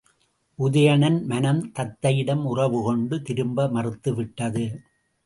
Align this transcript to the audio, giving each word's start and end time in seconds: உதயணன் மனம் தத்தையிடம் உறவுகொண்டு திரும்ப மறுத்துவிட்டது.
உதயணன் 0.59 1.25
மனம் 1.25 1.71
தத்தையிடம் 1.73 2.41
உறவுகொண்டு 2.43 3.21
திரும்ப 3.21 3.67
மறுத்துவிட்டது. 3.67 4.65